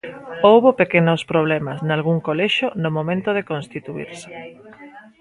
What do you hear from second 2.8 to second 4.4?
no momento de constituírse.